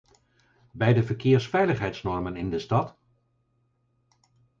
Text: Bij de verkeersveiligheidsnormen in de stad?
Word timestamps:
Bij 0.71 0.93
de 0.93 1.03
verkeersveiligheidsnormen 1.03 2.35
in 2.35 2.49
de 2.49 2.59
stad? 2.59 2.97